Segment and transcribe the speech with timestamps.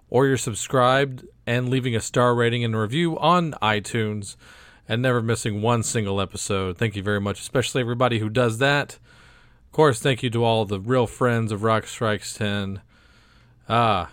[0.09, 4.36] or you're subscribed and leaving a star rating and review on iTunes
[4.90, 6.77] and never missing one single episode.
[6.77, 9.00] Thank you very much, especially everybody who does that.
[9.67, 12.81] Of course, thank you to all the real friends of Rock Strikes 10.
[13.70, 14.09] Ah,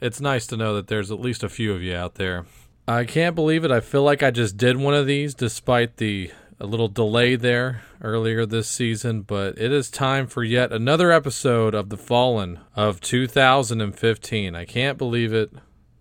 [0.00, 2.46] it's nice to know that there's at least a few of you out there.
[2.86, 3.72] I can't believe it.
[3.72, 7.82] I feel like I just did one of these despite the a little delay there
[8.02, 13.00] earlier this season, but it is time for yet another episode of The Fallen of
[13.00, 14.54] 2015.
[14.54, 15.52] I can't believe it.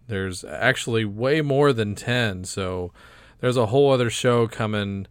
[0.07, 2.91] There's actually way more than 10, so
[3.39, 5.07] there's a whole other show coming.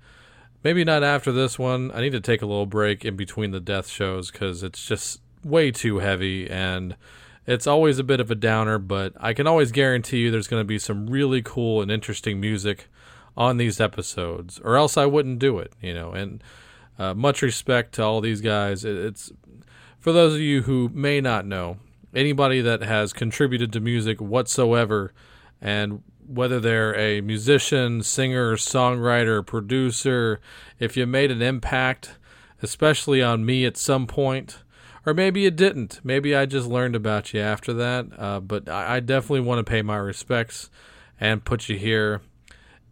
[0.62, 1.90] Maybe not after this one.
[1.92, 5.22] I need to take a little break in between the death shows because it's just
[5.42, 6.94] way too heavy and
[7.46, 10.60] it's always a bit of a downer, but I can always guarantee you there's going
[10.60, 12.88] to be some really cool and interesting music
[13.38, 16.10] on these episodes, or else I wouldn't do it, you know.
[16.10, 16.42] And
[16.98, 18.84] uh, much respect to all these guys.
[18.84, 19.32] It's
[20.00, 21.78] for those of you who may not know,
[22.12, 25.12] anybody that has contributed to music whatsoever,
[25.62, 30.40] and whether they're a musician, singer, songwriter, producer,
[30.80, 32.18] if you made an impact,
[32.60, 34.64] especially on me at some point
[35.06, 36.00] or maybe it didn't.
[36.04, 38.06] Maybe I just learned about you after that.
[38.18, 40.68] Uh, but I, I definitely want to pay my respects
[41.18, 42.20] and put you here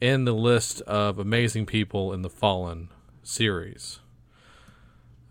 [0.00, 2.88] in the list of amazing people in the Fallen
[3.22, 4.00] series.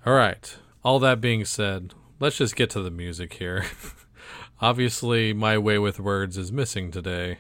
[0.06, 0.58] All right.
[0.84, 3.66] All that being said, let's just get to the music here.
[4.62, 7.40] Obviously, my way with words is missing today.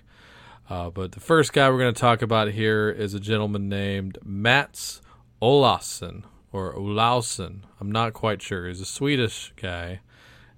[0.69, 4.17] Uh, but the first guy we're going to talk about here is a gentleman named
[4.23, 5.01] Mats
[5.41, 7.61] Olausson or Olausen.
[7.79, 8.67] I'm not quite sure.
[8.67, 9.99] He's a Swedish guy,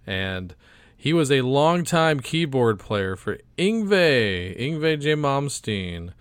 [0.05, 0.55] and
[0.95, 5.15] he was a longtime keyboard player for Yngwie, Yngwie J.
[5.15, 6.13] Malmsteen.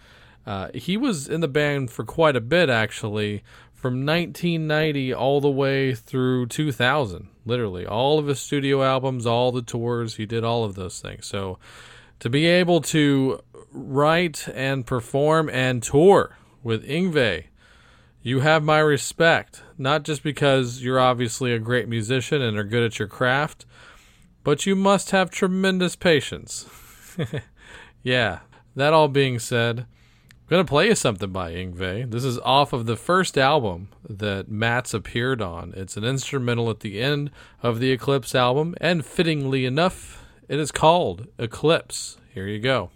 [0.46, 3.42] Uh, he was in the band for quite a bit, actually,
[3.74, 7.28] from 1990 all the way through 2000.
[7.44, 11.26] Literally, all of his studio albums, all the tours, he did all of those things.
[11.26, 11.58] So,
[12.20, 13.40] to be able to
[13.72, 17.46] write and perform and tour with Yngwie
[18.26, 22.82] you have my respect, not just because you're obviously a great musician and are good
[22.82, 23.64] at your craft,
[24.42, 26.66] but you must have tremendous patience.
[28.02, 28.40] yeah,
[28.74, 29.86] that all being said,
[30.48, 32.08] To play you something by Yngwie.
[32.10, 35.74] This is off of the first album that Mats appeared on.
[35.76, 37.32] It's an instrumental at the end
[37.64, 42.18] of the Eclipse album, and fittingly enough, it is called Eclipse.
[42.32, 42.90] Here you go.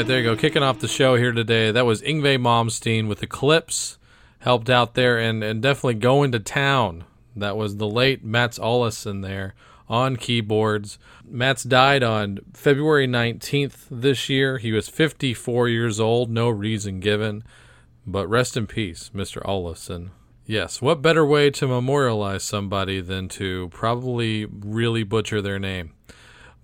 [0.00, 0.36] Right, there you go.
[0.36, 1.70] Kicking off the show here today.
[1.70, 3.98] That was Yngwie Malmsteen with Eclipse.
[4.38, 7.04] Helped out there and, and definitely going to town.
[7.36, 9.54] That was the late Mats Ollison there
[9.90, 10.98] on keyboards.
[11.28, 14.56] Mats died on February 19th this year.
[14.56, 17.44] He was 54 years old, no reason given.
[18.06, 19.44] But rest in peace, Mr.
[19.44, 20.08] Ollison.
[20.46, 25.92] Yes, what better way to memorialize somebody than to probably really butcher their name?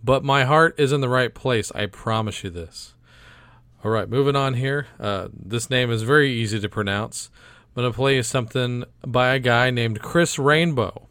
[0.02, 2.94] But my heart is in the right place, I promise you this.
[3.84, 4.86] All right, moving on here.
[4.98, 7.30] Uh, this name is very easy to pronounce.
[7.76, 11.06] I'm going to play you something by a guy named Chris Rainbow.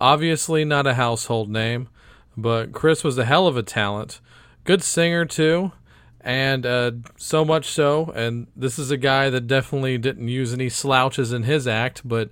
[0.00, 1.88] Obviously, not a household name,
[2.34, 4.20] but Chris was a hell of a talent.
[4.64, 5.72] Good singer, too,
[6.22, 8.10] and uh, so much so.
[8.16, 12.30] And this is a guy that definitely didn't use any slouches in his act, but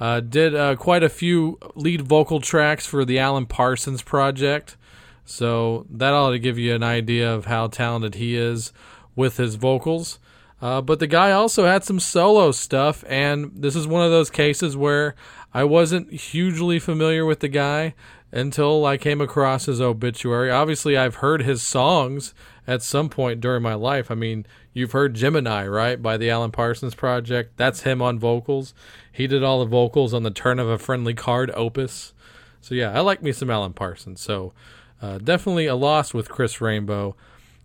[0.00, 4.78] uh, did uh, quite a few lead vocal tracks for the Alan Parsons Project.
[5.26, 8.72] So that ought to give you an idea of how talented he is
[9.14, 10.18] with his vocals.
[10.62, 14.30] Uh, but the guy also had some solo stuff, and this is one of those
[14.30, 15.14] cases where
[15.52, 17.94] I wasn't hugely familiar with the guy
[18.32, 20.50] until I came across his obituary.
[20.50, 22.32] Obviously, I've heard his songs
[22.66, 24.10] at some point during my life.
[24.10, 27.56] I mean, you've heard Gemini, right, by the Alan Parsons Project.
[27.56, 28.74] That's him on vocals.
[29.12, 32.14] He did all the vocals on the Turn of a Friendly Card opus.
[32.60, 34.20] So, yeah, I like me some Alan Parsons.
[34.20, 34.52] So,
[35.00, 37.16] uh, definitely a loss with Chris Rainbow.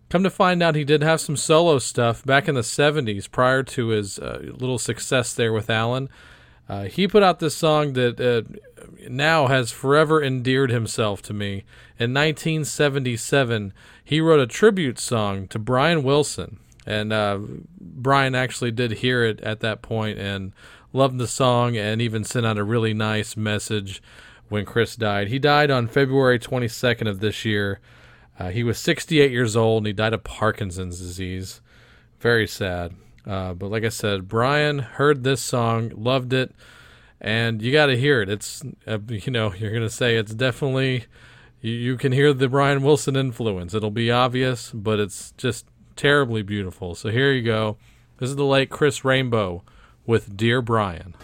[0.10, 3.64] Come to find out, he did have some solo stuff back in the 70s prior
[3.64, 6.10] to his uh, little success there with Alan.
[6.68, 8.42] Uh, he put out this song that uh,
[9.10, 11.64] now has forever endeared himself to me.
[11.98, 13.74] In 1977,
[14.04, 16.60] he wrote a tribute song to Brian Wilson.
[16.86, 17.40] And uh,
[17.80, 20.54] Brian actually did hear it at that point and
[20.94, 24.02] loved the song and even sent out a really nice message
[24.52, 25.30] when Chris died.
[25.30, 27.80] He died on February 22nd of this year.
[28.38, 31.62] Uh, he was 68 years old and he died of Parkinson's disease.
[32.20, 32.94] Very sad.
[33.26, 36.54] Uh, but like I said, Brian heard this song, loved it,
[37.22, 38.28] and you got to hear it.
[38.28, 41.06] It's, uh, you know, you're going to say it's definitely,
[41.62, 43.74] you, you can hear the Brian Wilson influence.
[43.74, 45.66] It'll be obvious, but it's just
[45.96, 46.94] terribly beautiful.
[46.94, 47.78] So here you go.
[48.18, 49.64] This is the late Chris Rainbow
[50.06, 51.16] with Dear Brian.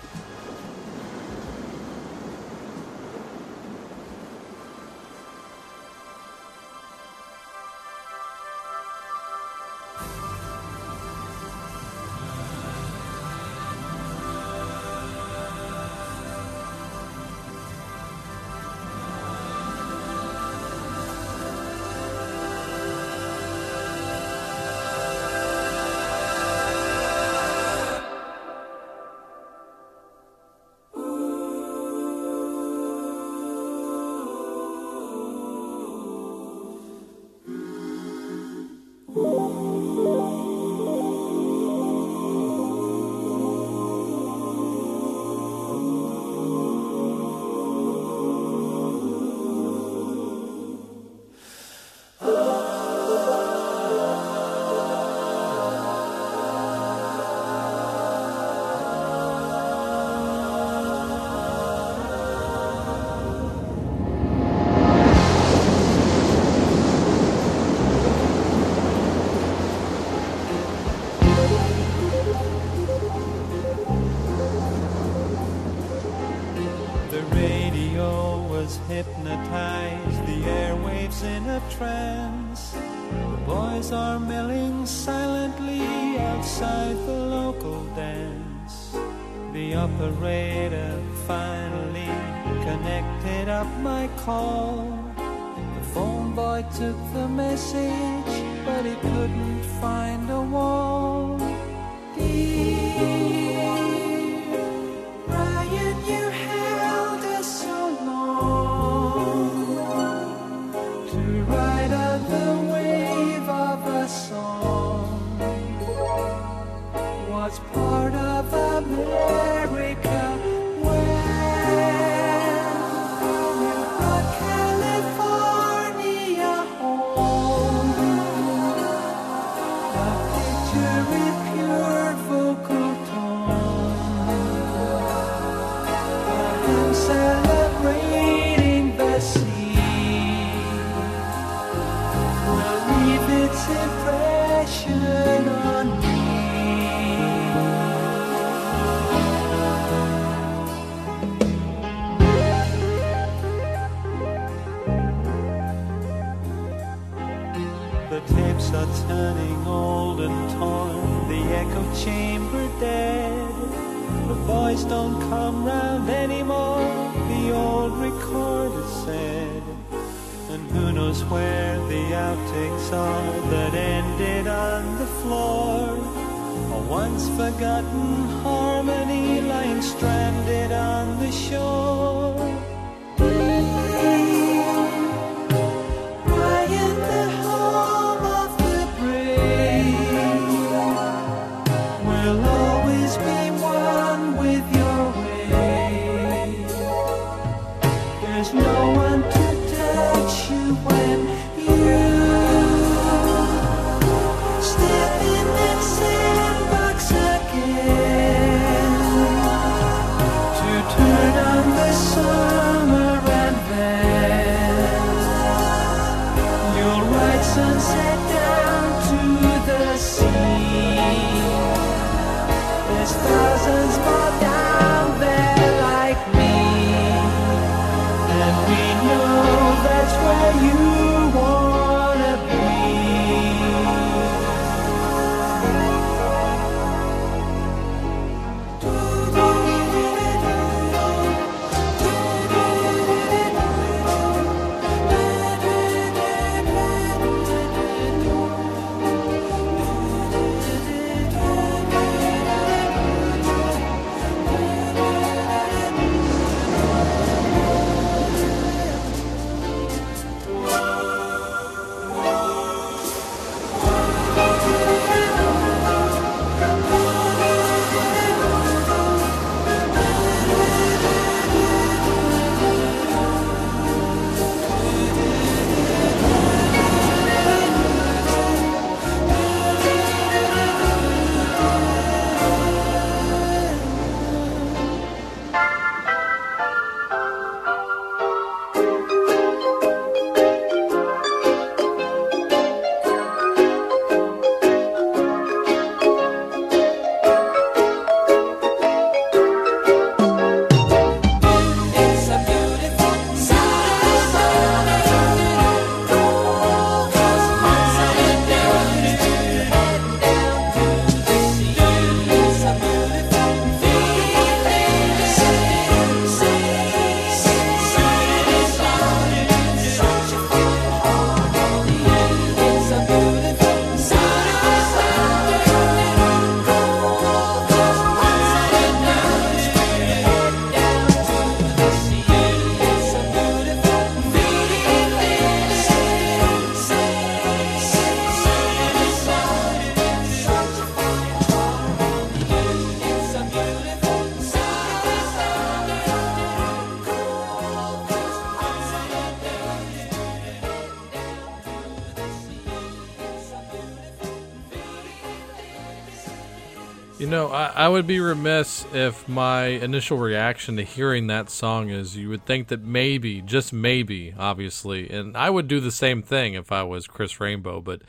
[357.77, 362.45] I, would be remiss if my initial reaction to hearing that song is you would
[362.45, 366.83] think that maybe, just maybe, obviously, and I would do the same thing if I
[366.83, 368.01] was Chris Rainbow, but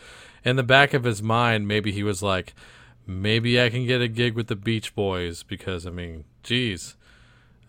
[0.44, 2.54] in the back of his mind, maybe he was like,
[3.06, 6.96] maybe I can get a gig with the Beach Boys because, I mean, geez.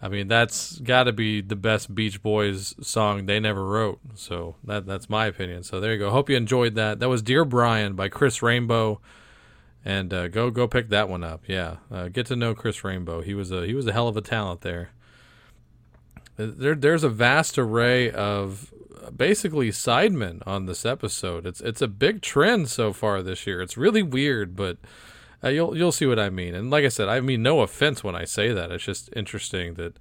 [0.01, 3.99] I mean, that's got to be the best Beach Boys song they never wrote.
[4.15, 5.63] So that that's my opinion.
[5.63, 6.09] So there you go.
[6.09, 6.99] Hope you enjoyed that.
[6.99, 9.01] That was Dear Brian by Chris Rainbow
[9.85, 11.43] and uh, go go pick that one up.
[11.47, 13.21] Yeah, uh, get to know Chris Rainbow.
[13.21, 14.89] He was a he was a hell of a talent there.
[16.37, 21.45] Uh, There there's a vast array of uh, basically sidemen on this episode.
[21.45, 23.61] It's it's a big trend so far this year.
[23.61, 24.77] It's really weird, but
[25.43, 26.53] uh, you'll you'll see what I mean.
[26.55, 28.71] And like I said, I mean no offense when I say that.
[28.71, 29.97] It's just interesting that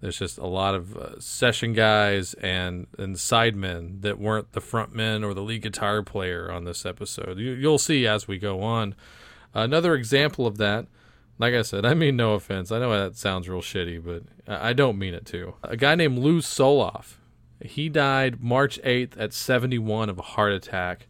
[0.00, 5.24] there's just a lot of uh, session guys and and sidemen that weren't the frontmen
[5.24, 7.38] or the lead guitar player on this episode.
[7.38, 8.94] You, you'll see as we go on.
[9.54, 10.86] Another example of that,
[11.38, 12.70] like I said, I mean no offense.
[12.70, 15.54] I know that sounds real shitty, but I I don't mean it to.
[15.62, 17.14] A guy named Lou Soloff,
[17.62, 21.06] he died March 8th at 71 of a heart attack,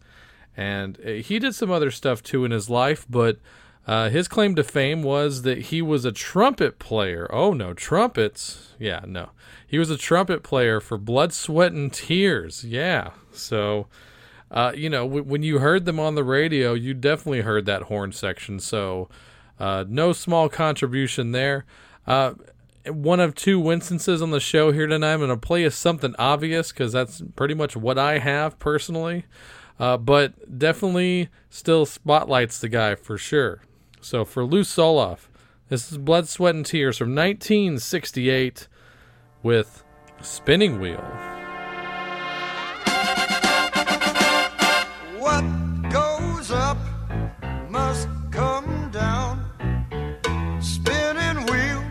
[0.56, 3.38] and uh, he did some other stuff too in his life, but.
[3.86, 7.28] Uh, his claim to fame was that he was a trumpet player.
[7.32, 8.74] Oh no, trumpets.
[8.78, 9.30] Yeah, no.
[9.66, 12.64] He was a trumpet player for Blood, Sweat, and Tears.
[12.64, 13.10] Yeah.
[13.32, 13.86] So,
[14.50, 17.82] uh, you know, w- when you heard them on the radio, you definitely heard that
[17.82, 18.58] horn section.
[18.60, 19.08] So,
[19.60, 21.64] uh, no small contribution there.
[22.06, 22.34] Uh,
[22.88, 25.14] one of two instances on the show here tonight.
[25.14, 29.24] I'm going to play you something obvious because that's pretty much what I have personally.
[29.78, 33.60] uh, but definitely still spotlights the guy for sure.
[34.06, 35.26] So for Lou Soloff,
[35.68, 38.68] this is Blood, Sweat, and Tears from 1968
[39.42, 39.82] with
[40.22, 41.02] Spinning Wheel.
[45.18, 45.42] What
[45.90, 46.78] goes up
[47.68, 49.44] must come down.
[50.60, 51.82] Spinning wheel,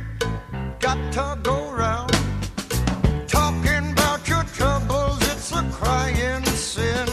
[0.80, 2.14] got to go round.
[3.28, 7.10] Talking about your troubles, it's a crying sin.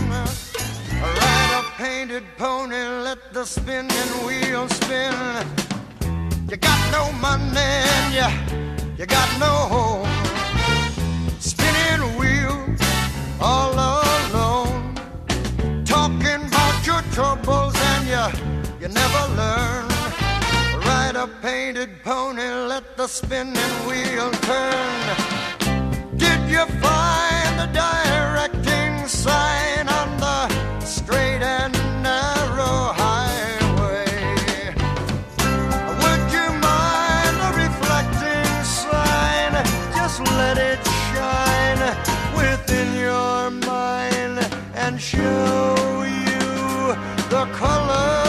[1.02, 2.91] Ride a painted pony,
[3.42, 5.14] the spinning wheel spin.
[6.48, 8.30] You got no money and you,
[8.98, 10.12] you got no home.
[11.40, 12.56] Spinning wheel,
[13.40, 14.94] all alone
[15.84, 18.26] talking about your troubles and you
[18.80, 19.88] you never learn
[20.86, 25.02] ride a painted pony let the spinning wheel turn
[26.16, 30.38] did you find the directing sign on the
[30.84, 31.81] straight and
[45.02, 46.94] show you
[47.28, 48.21] the colors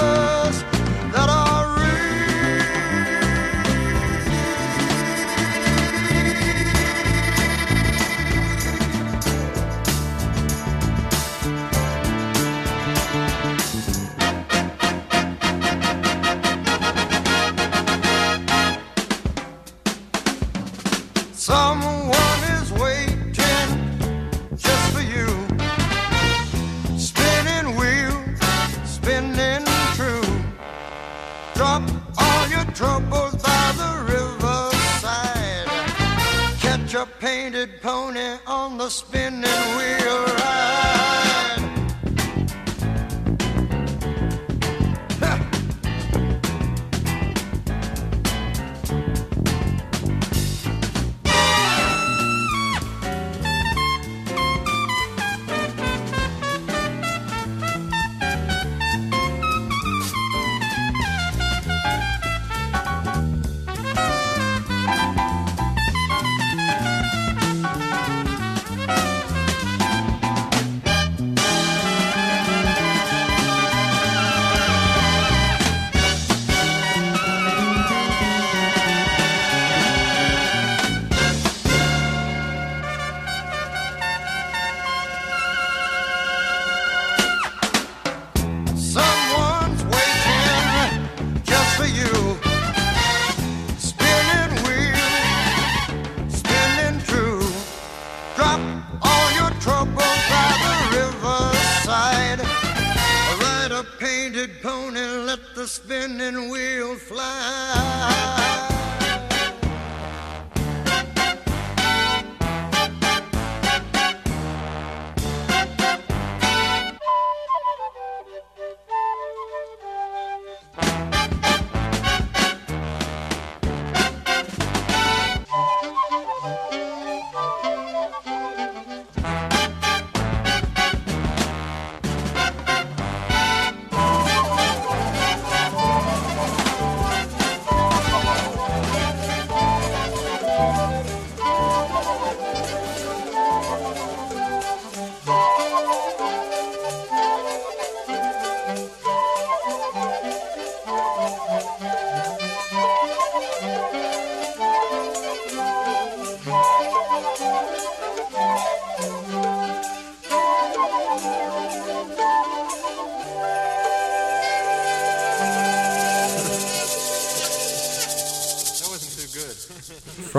[38.89, 39.43] spinning
[39.77, 40.02] wheel
[99.02, 102.41] all your troubles by the riverside.
[103.41, 108.72] Ride a painted pony, let the spinning wheel fly.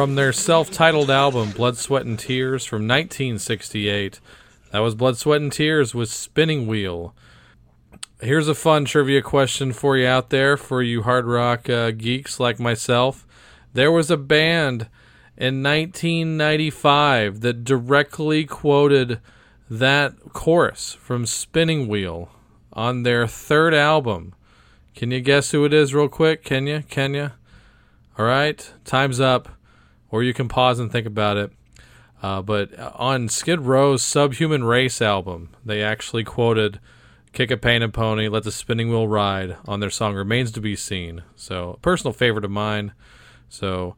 [0.05, 4.21] From their self titled album, Blood, Sweat, and Tears from 1968.
[4.71, 7.15] That was Blood, Sweat, and Tears with Spinning Wheel.
[8.21, 12.39] Here's a fun trivia question for you out there, for you hard rock uh, geeks
[12.39, 13.27] like myself.
[13.73, 14.91] There was a band
[15.39, 19.23] in 1995 that directly quoted
[19.71, 22.29] that chorus from Spinning Wheel
[22.75, 24.35] on their third album.
[24.95, 26.45] Can you guess who it is, real quick?
[26.45, 26.85] Can you?
[26.91, 27.31] Can you?
[28.19, 29.49] All right, time's up.
[30.15, 31.51] Or you can pause and think about it.
[32.23, 36.79] Uh, but on Skid Row's Subhuman Race album, they actually quoted
[37.33, 40.77] Kick a Painted Pony, Let the Spinning Wheel Ride on their song Remains to Be
[40.77, 41.25] Seen.
[41.35, 42.93] So, a personal favorite of mine.
[43.49, 43.97] So,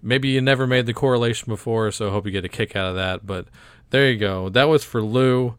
[0.00, 2.88] maybe you never made the correlation before, so I hope you get a kick out
[2.88, 3.26] of that.
[3.26, 3.48] But
[3.90, 4.48] there you go.
[4.48, 5.56] That was for Lou.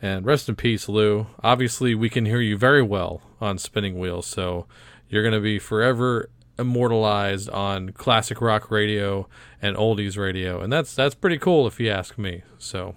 [0.00, 1.26] And rest in peace, Lou.
[1.42, 4.66] Obviously, we can hear you very well on Spinning Wheels, so
[5.08, 9.28] you're going to be forever immortalized on classic rock radio
[9.62, 12.42] and oldies radio, and that's that's pretty cool if you ask me.
[12.58, 12.94] So,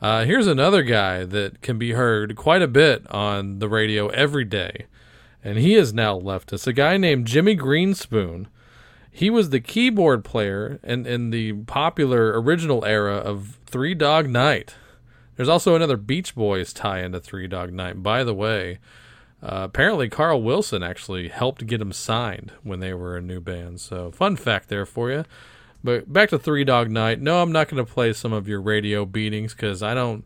[0.00, 4.44] uh, here's another guy that can be heard quite a bit on the radio every
[4.44, 4.86] day,
[5.42, 6.66] and he has now left us.
[6.66, 8.46] A guy named Jimmy Greenspoon.
[9.10, 14.76] He was the keyboard player in, in the popular original era of Three Dog Night.
[15.34, 18.00] There's also another Beach Boys tie into Three Dog Night.
[18.02, 18.78] By the way,
[19.42, 23.80] uh, apparently Carl Wilson actually helped get him signed when they were a new band.
[23.80, 25.24] So, fun fact there for you.
[25.84, 27.20] But back to Three Dog Night.
[27.20, 30.24] No, I'm not going to play some of your radio beatings because I don't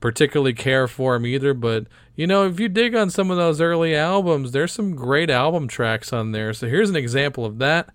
[0.00, 1.54] particularly care for them either.
[1.54, 5.30] But you know, if you dig on some of those early albums, there's some great
[5.30, 6.52] album tracks on there.
[6.52, 7.88] So here's an example of that.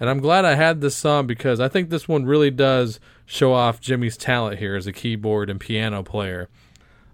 [0.00, 3.52] And I'm glad I had this song because I think this one really does show
[3.52, 6.48] off Jimmy's talent here as a keyboard and piano player.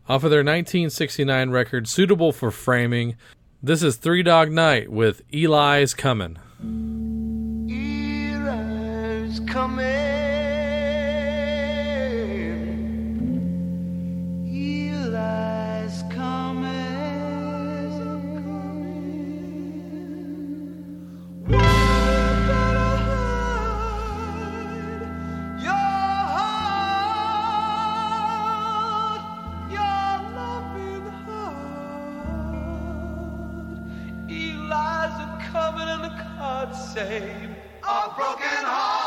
[0.09, 3.17] Off of their 1969 record, suitable for framing,
[3.61, 6.39] this is Three Dog Night with Eli's Coming.
[7.69, 10.07] Eli's coming.
[36.99, 39.06] A broken heart.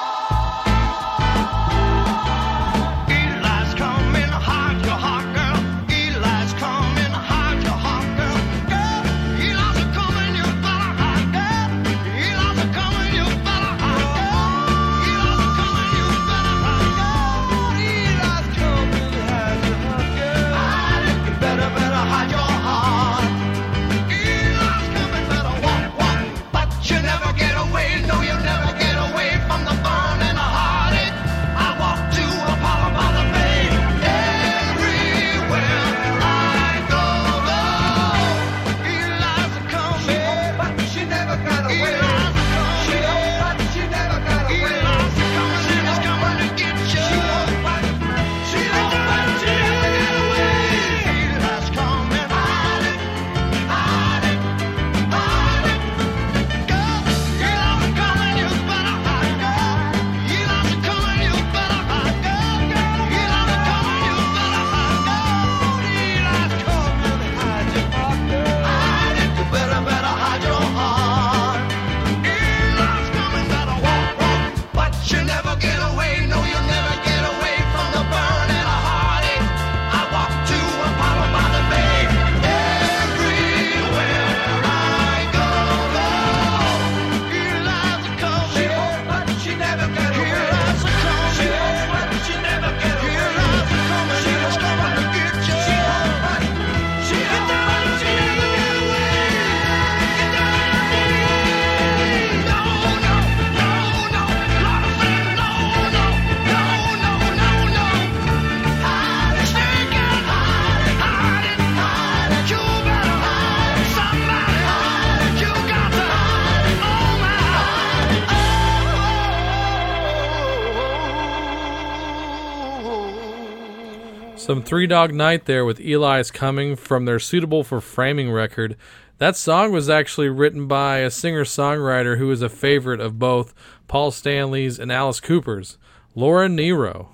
[124.50, 128.76] Some Three Dog Night there with Eli's Coming from their Suitable for Framing record.
[129.20, 133.54] That song was actually written by a singer songwriter who is a favorite of both
[133.88, 135.78] Paul Stanley's and Alice Cooper's,
[136.16, 137.10] Laura Nero.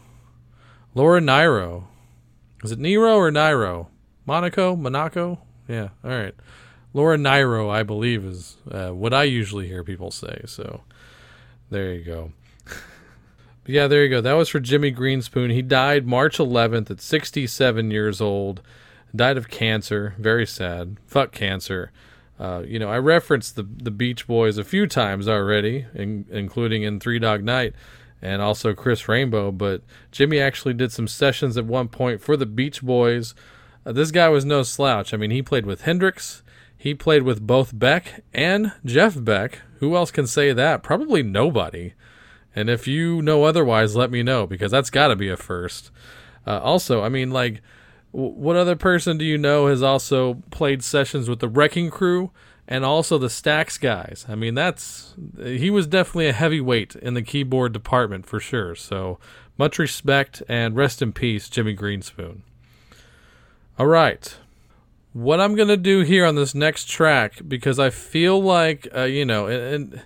[0.93, 1.87] Laura Niro.
[2.63, 3.87] Is it Nero or Niro?
[4.25, 4.77] Monaco?
[4.77, 5.39] Monaco?
[5.67, 6.35] Yeah, all right.
[6.93, 10.43] Laura Niro, I believe, is uh, what I usually hear people say.
[10.45, 10.83] So
[11.69, 12.31] there you go.
[13.67, 14.21] Yeah, there you go.
[14.21, 15.51] That was for Jimmy Greenspoon.
[15.51, 18.61] He died March 11th at 67 years old.
[19.15, 20.13] Died of cancer.
[20.19, 20.97] Very sad.
[21.07, 21.91] Fuck cancer.
[22.39, 26.83] Uh, you know, I referenced the the Beach Boys a few times already, in, including
[26.83, 27.73] in Three Dog Night
[28.21, 29.51] and also Chris Rainbow.
[29.51, 33.35] But Jimmy actually did some sessions at one point for the Beach Boys.
[33.85, 35.13] Uh, this guy was no slouch.
[35.13, 36.43] I mean, he played with Hendrix.
[36.77, 39.61] He played with both Beck and Jeff Beck.
[39.79, 40.83] Who else can say that?
[40.83, 41.93] Probably nobody.
[42.55, 45.91] And if you know otherwise, let me know because that's got to be a first.
[46.47, 47.61] Uh, also, I mean, like,
[48.13, 52.31] w- what other person do you know has also played sessions with the Wrecking Crew
[52.67, 54.25] and also the Stax guys?
[54.29, 58.73] I mean, that's he was definitely a heavyweight in the keyboard department for sure.
[58.75, 59.19] So
[59.57, 62.41] much respect and rest in peace, Jimmy Greenspoon.
[63.77, 64.37] All right.
[65.11, 69.03] What I'm going to do here on this next track, because I feel like, uh,
[69.03, 70.03] you know, and, and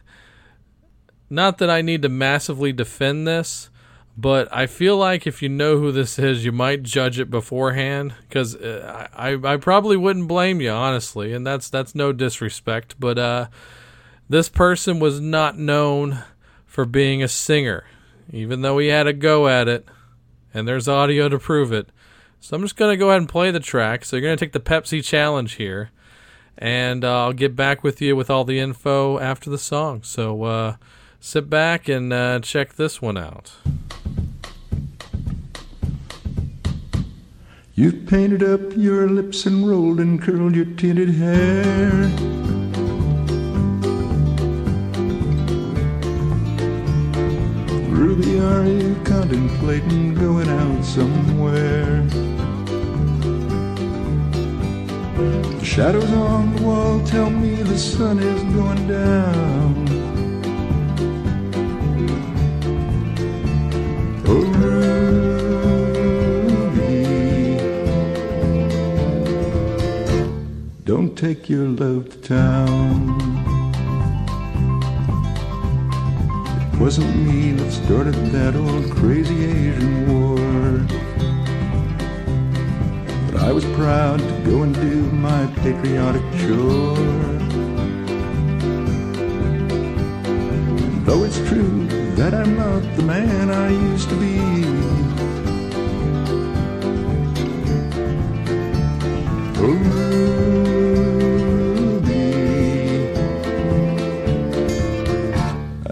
[1.29, 3.69] not that I need to massively defend this,
[4.17, 8.15] but I feel like if you know who this is, you might judge it beforehand.
[8.27, 12.95] Because uh, I, I probably wouldn't blame you, honestly, and that's that's no disrespect.
[12.99, 13.47] But uh,
[14.27, 16.23] this person was not known
[16.65, 17.85] for being a singer,
[18.31, 19.87] even though he had a go at it,
[20.53, 21.89] and there's audio to prove it.
[22.41, 24.05] So I'm just to go ahead and play the track.
[24.05, 25.91] So you're to take the Pepsi challenge here,
[26.57, 30.03] and uh, I'll get back with you with all the info after the song.
[30.03, 30.75] So uh,
[31.19, 33.51] sit back and uh, check this one out.
[37.75, 41.91] You've painted up your lips and rolled and curled your tinted hair.
[47.89, 52.01] Ruby, are you contemplating going out somewhere?
[55.59, 60.08] The shadows on the wall tell me the sun is going down.
[71.19, 73.19] Take your love to town.
[76.71, 80.37] It wasn't me that started that old crazy Asian war.
[83.25, 86.95] But I was proud to go and do my patriotic chore.
[91.03, 94.39] Though it's true that I'm not the man I used to be,
[99.61, 100.08] oh,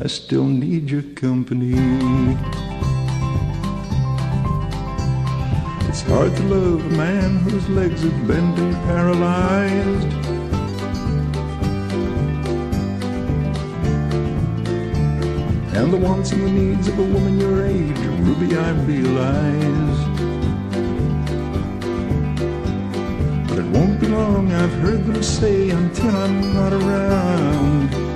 [0.07, 1.73] I still need your company.
[5.89, 8.55] It's hard to love a man whose legs have been
[8.87, 10.07] paralyzed.
[15.75, 19.99] And the wants and the needs of a woman your age, Ruby, I realize.
[23.49, 28.06] But it won't be long, I've heard them say, until I'm not around.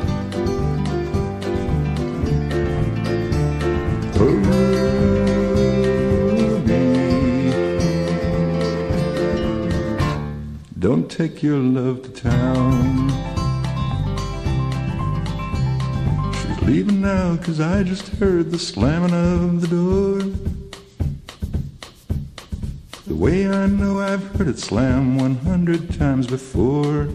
[11.11, 13.09] Take your love to town.
[16.33, 20.21] She's leaving now, cause I just heard the slamming of the door.
[23.07, 27.09] The way I know I've heard it slam 100 times before.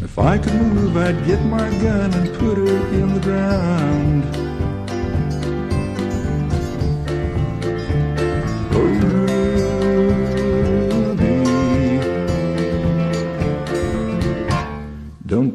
[0.00, 4.53] If I could move, I'd get my gun and put her in the ground.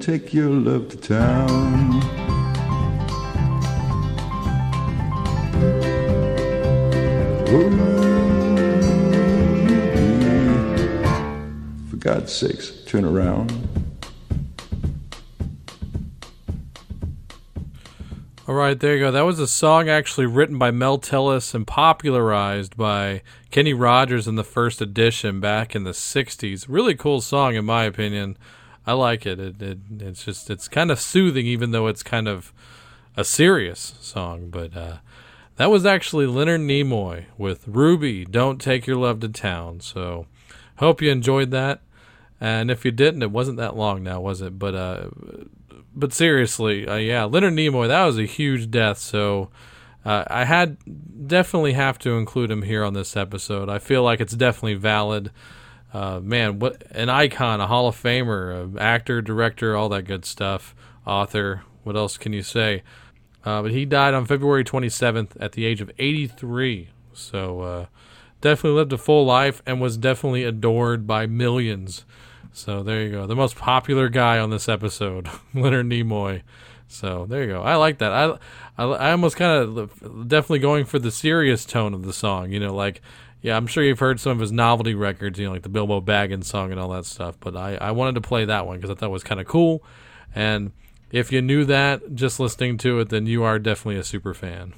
[0.09, 2.01] Take your love to town.
[7.51, 7.69] Oh,
[9.67, 9.91] Ruby,
[11.91, 13.53] for God's sakes, turn around.
[18.47, 19.11] All right, there you go.
[19.11, 24.33] That was a song actually written by Mel Tillis and popularized by Kenny Rogers in
[24.33, 26.65] the first edition back in the '60s.
[26.67, 28.39] Really cool song, in my opinion.
[28.89, 29.39] I like it.
[29.39, 32.51] it, it it's just it's kind of soothing, even though it's kind of
[33.15, 34.49] a serious song.
[34.49, 34.97] But uh,
[35.57, 38.25] that was actually Leonard Nimoy with Ruby.
[38.25, 39.79] Don't take your love to town.
[39.79, 40.25] So
[40.77, 41.81] hope you enjoyed that.
[42.41, 44.57] And if you didn't, it wasn't that long now, was it?
[44.57, 45.09] But uh,
[45.95, 48.97] but seriously, uh, yeah, Leonard Nimoy, that was a huge death.
[48.97, 49.51] So
[50.03, 50.77] uh, I had
[51.27, 53.69] definitely have to include him here on this episode.
[53.69, 55.29] I feel like it's definitely valid.
[55.93, 60.75] Uh, man, what an icon, a Hall of Famer, actor, director, all that good stuff,
[61.05, 61.63] author.
[61.83, 62.83] What else can you say?
[63.43, 66.89] Uh, but he died on February 27th at the age of 83.
[67.13, 67.85] So uh,
[68.41, 72.05] definitely lived a full life and was definitely adored by millions.
[72.51, 73.25] So there you go.
[73.25, 76.41] The most popular guy on this episode, Leonard Nimoy.
[76.87, 77.61] So there you go.
[77.61, 78.11] I like that.
[78.11, 78.37] I
[78.77, 82.51] I, I almost kind of definitely going for the serious tone of the song.
[82.51, 83.01] You know, like
[83.41, 85.39] yeah, I'm sure you've heard some of his novelty records.
[85.39, 87.37] You know, like the Bilbo Baggins song and all that stuff.
[87.39, 89.47] But I I wanted to play that one because I thought it was kind of
[89.47, 89.83] cool.
[90.35, 90.71] And
[91.11, 94.73] if you knew that just listening to it, then you are definitely a super fan.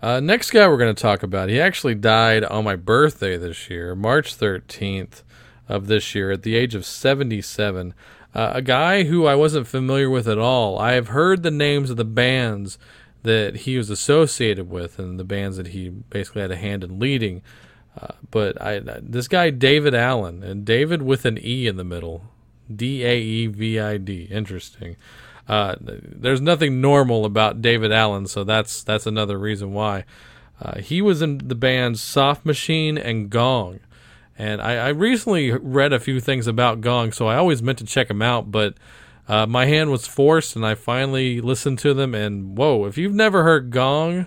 [0.00, 3.68] Uh, next guy we're going to talk about, he actually died on my birthday this
[3.68, 5.22] year, March 13th
[5.68, 7.94] of this year, at the age of 77.
[8.32, 10.78] Uh, a guy who I wasn't familiar with at all.
[10.78, 12.78] I have heard the names of the bands
[13.28, 16.98] that he was associated with and the bands that he basically had a hand in
[16.98, 17.42] leading.
[18.00, 22.24] Uh, but I this guy Daevid Allen and David with an E in the middle,
[22.74, 24.28] D A E V I D.
[24.30, 24.96] Interesting.
[25.46, 30.04] Uh, there's nothing normal about Daevid Allen, so that's that's another reason why.
[30.60, 33.80] Uh, he was in the bands Soft Machine and Gong,
[34.38, 37.84] and I, I recently read a few things about Gong, so I always meant to
[37.84, 38.74] check him out, but
[39.28, 42.14] uh, my hand was forced, and I finally listened to them.
[42.14, 44.26] And whoa, if you've never heard Gong,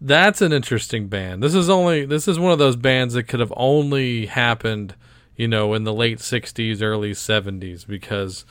[0.00, 1.42] that's an interesting band.
[1.42, 4.94] This is only this is one of those bands that could have only happened,
[5.36, 8.44] you know, in the late '60s, early '70s, because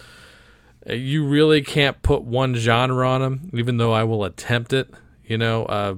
[0.87, 3.49] you really can't put one genre on them.
[3.53, 4.89] Even though I will attempt it,
[5.25, 5.95] you know, uh,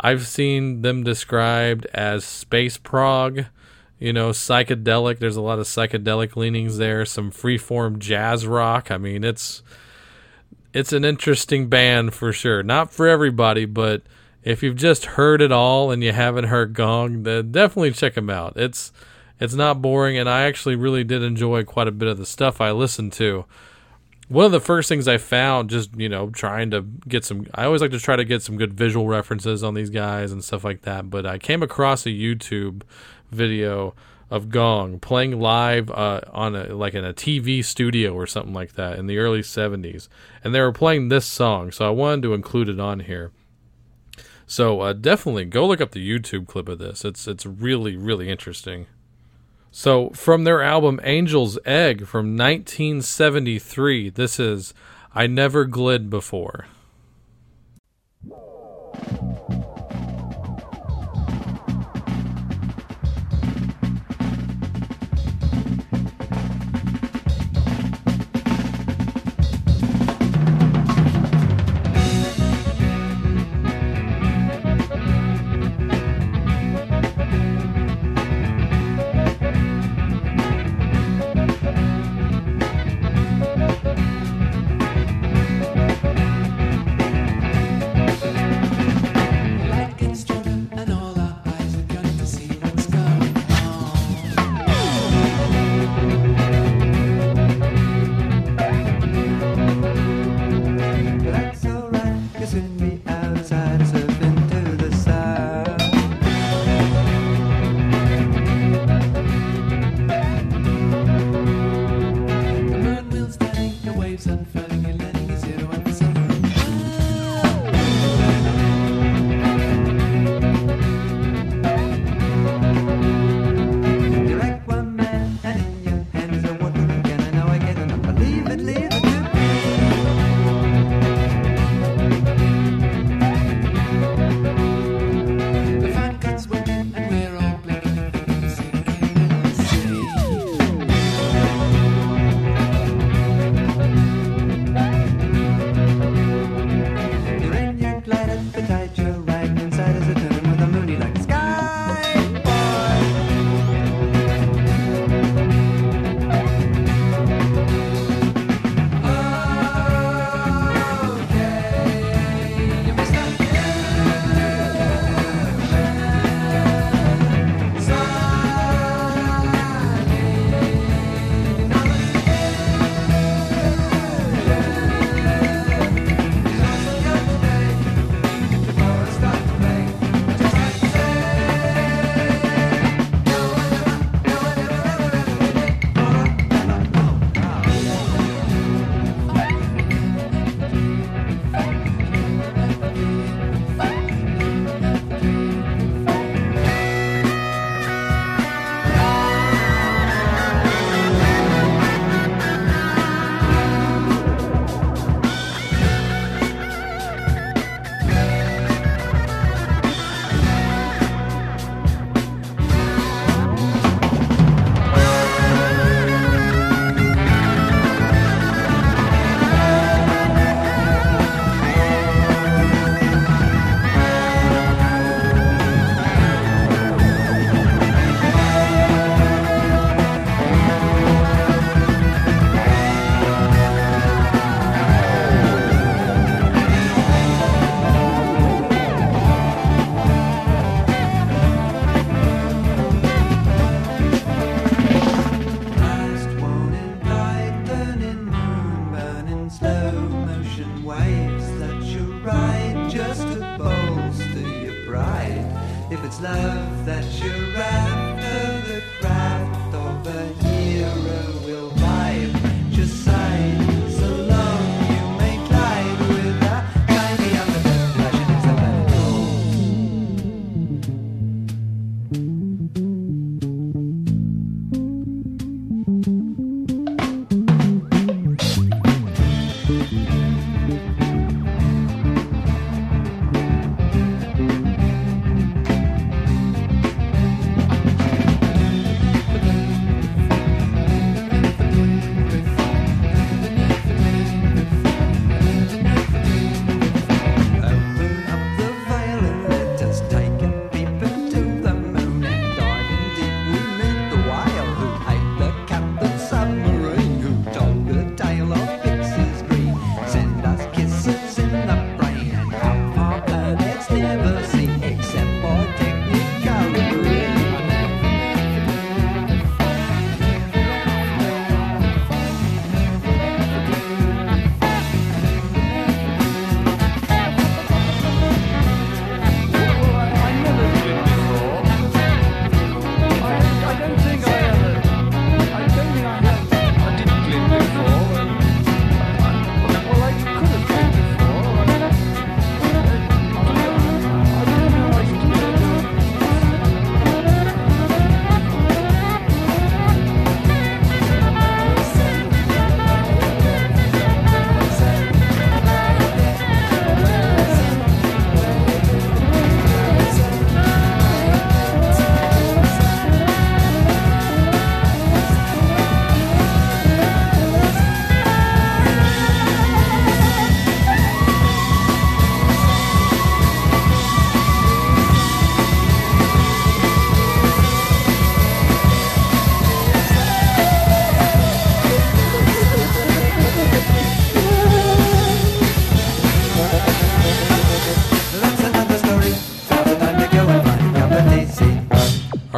[0.00, 3.44] I've seen them described as space prog,
[4.00, 5.18] you know, psychedelic.
[5.18, 7.04] There's a lot of psychedelic leanings there.
[7.04, 8.90] Some freeform jazz rock.
[8.90, 9.62] I mean, it's
[10.72, 12.62] it's an interesting band for sure.
[12.62, 14.02] Not for everybody, but
[14.42, 18.30] if you've just heard it all and you haven't heard Gong, then definitely check them
[18.30, 18.56] out.
[18.56, 18.90] It's
[19.38, 22.60] it's not boring, and I actually really did enjoy quite a bit of the stuff
[22.60, 23.44] I listened to.
[24.30, 27.48] One of the first things I found, just you know, trying to get some.
[27.52, 30.44] I always like to try to get some good visual references on these guys and
[30.44, 31.10] stuff like that.
[31.10, 32.82] But I came across a YouTube
[33.32, 33.92] video
[34.30, 38.74] of Gong playing live uh, on a like in a TV studio or something like
[38.74, 40.06] that in the early '70s,
[40.44, 41.72] and they were playing this song.
[41.72, 43.32] So I wanted to include it on here.
[44.46, 47.04] So uh, definitely go look up the YouTube clip of this.
[47.04, 48.86] It's it's really really interesting.
[49.72, 54.74] So from their album Angel's Egg from 1973, this is
[55.14, 56.66] I Never Glid Before.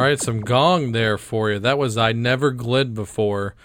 [0.03, 1.59] All right, some gong there for you.
[1.59, 3.55] That was I Never Glid Before,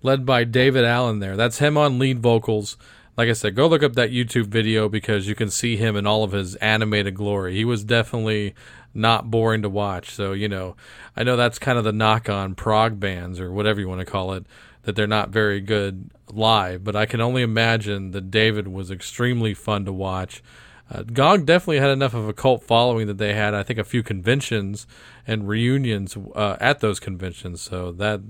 [0.00, 1.36] led by Daevid Allen there.
[1.36, 2.76] That's him on lead vocals.
[3.16, 6.06] Like I said, go look up that YouTube video because you can see him in
[6.06, 7.56] all of his animated glory.
[7.56, 8.54] He was definitely
[8.94, 10.10] not boring to watch.
[10.10, 10.76] So, you know,
[11.16, 14.04] I know that's kind of the knock on prog bands or whatever you want to
[14.04, 14.46] call it,
[14.82, 16.84] that they're not very good live.
[16.84, 20.44] But I can only imagine that Daevid was extremely fun to watch.
[20.90, 23.84] Uh, Gong definitely had enough of a cult following that they had, I think, a
[23.84, 24.86] few conventions
[25.26, 27.60] and reunions uh, at those conventions.
[27.60, 28.22] So that,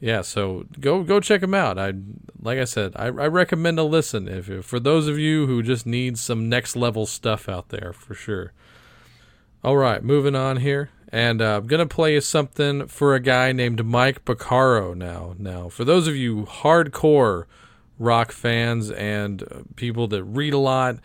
[0.00, 1.78] yeah, so go go check them out.
[1.78, 1.92] I
[2.40, 5.86] like I said, I, I recommend a listen if for those of you who just
[5.86, 8.52] need some next level stuff out there for sure.
[9.62, 13.84] All right, moving on here, and uh, I'm gonna play something for a guy named
[13.86, 15.34] Mike Porcaro now.
[15.38, 17.44] Now, for those of you hardcore
[17.98, 20.96] rock fans and uh, people that read a lot,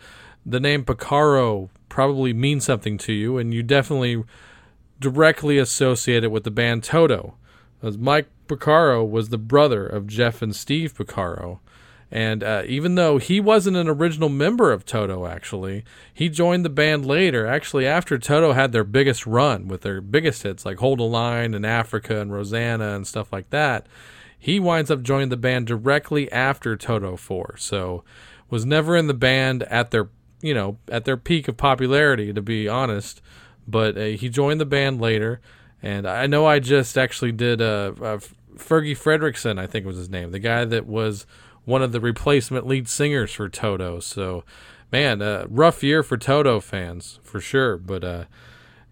[0.44, 4.24] the name Porcaro probably means something to you, and you definitely
[4.98, 7.34] directly associate it with the band Toto.
[7.82, 11.60] As Mike Porcaro was the brother of Jeff and Steve Porcaro.
[12.12, 16.70] And uh, even though he wasn't an original member of Toto, actually, he joined the
[16.70, 20.98] band later, actually, after Toto had their biggest run with their biggest hits like Hold
[20.98, 23.86] a Line and Africa and Rosanna and stuff like that.
[24.36, 27.56] He winds up joining the band directly after Toto 4.
[27.58, 28.02] So
[28.48, 30.08] was never in the band at their,
[30.40, 33.20] you know, at their peak of popularity, to be honest.
[33.66, 35.40] But uh, he joined the band later.
[35.82, 38.18] And I know I just actually did uh, uh,
[38.56, 41.26] Fergie Frederiksen, I think was his name, the guy that was
[41.64, 44.00] one of the replacement lead singers for Toto.
[44.00, 44.44] So,
[44.92, 47.76] man, uh, rough year for Toto fans for sure.
[47.78, 48.24] But uh,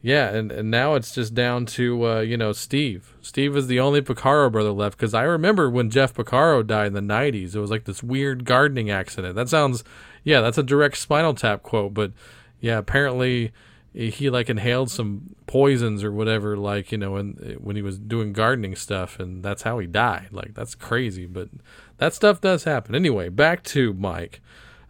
[0.00, 3.14] yeah, and, and now it's just down to uh, you know Steve.
[3.20, 6.92] Steve is the only Porcaro brother left because I remember when Jeff Porcaro died in
[6.94, 7.54] the '90s.
[7.54, 9.34] It was like this weird gardening accident.
[9.34, 9.82] That sounds,
[10.24, 11.94] yeah, that's a direct Spinal Tap quote.
[11.94, 12.12] But
[12.60, 13.52] yeah, apparently
[13.94, 17.98] he like inhaled some poisons or whatever like you know when eh, when he was
[17.98, 20.28] doing gardening stuff and that's how he died.
[20.30, 21.48] Like that's crazy but
[21.96, 22.94] that stuff does happen.
[22.94, 24.40] Anyway back to mike.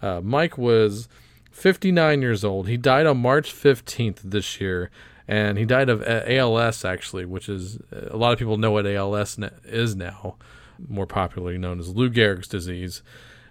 [0.02, 1.08] Uh, mike was
[1.50, 2.68] 59 years old.
[2.68, 4.90] He died on march 15th this year
[5.26, 8.72] and he died of eh, als actually which is eh, a lot of people know
[8.72, 10.36] what als is now
[10.88, 13.02] more popularly known as lou gehrig's disease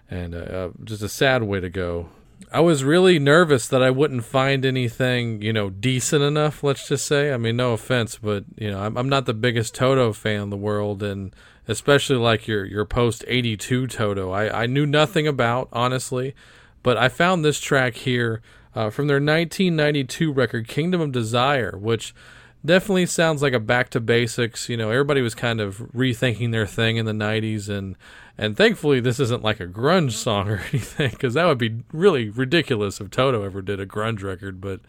[0.09, 2.09] and uh, uh, just a sad way to go
[2.51, 6.63] I was really nervous that I wouldn't find anything, you know, decent enough.
[6.63, 7.33] Let's just say.
[7.33, 10.49] I mean, no offense, but you know, I'm, I'm not the biggest Toto fan in
[10.49, 11.35] the world, and
[11.67, 16.35] especially like your your post '82 Toto, I I knew nothing about honestly,
[16.83, 18.41] but I found this track here
[18.75, 22.13] uh, from their 1992 record Kingdom of Desire, which
[22.67, 24.69] definitely sounds like a back to basics.
[24.69, 27.95] You know, everybody was kind of rethinking their thing in the 90s and
[28.37, 32.29] and thankfully this isn't like a grunge song or anything cuz that would be really
[32.29, 34.81] ridiculous if Toto ever did a grunge record, but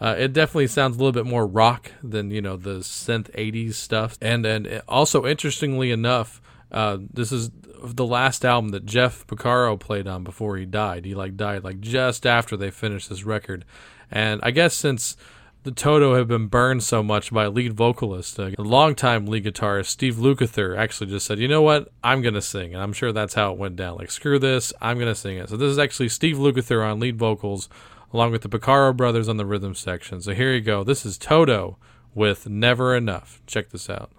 [0.00, 3.74] uh, it definitely sounds a little bit more rock than you know the synth 80s
[3.74, 6.40] stuff and and also interestingly enough
[6.72, 7.50] uh, this is
[7.82, 11.04] the last album that Jeff Porcaro played on before he died.
[11.04, 13.64] He like died like just after they finished this record,
[14.10, 15.16] and I guess since
[15.62, 19.86] the Toto have been burned so much by lead vocalist, uh, a longtime lead guitarist
[19.86, 21.92] Steve Lukather actually just said, "You know what?
[22.02, 23.98] I'm gonna sing," and I'm sure that's how it went down.
[23.98, 25.48] Like, screw this, I'm gonna sing it.
[25.48, 27.68] So this is actually Steve Lukather on lead vocals,
[28.12, 30.20] along with the Porcaro brothers on the rhythm section.
[30.20, 30.82] So here you go.
[30.82, 31.76] This is Toto
[32.14, 34.10] with "Never Enough." Check this out.